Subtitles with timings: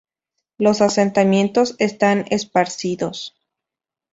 [0.57, 3.35] Los asentamientos están esparcidos.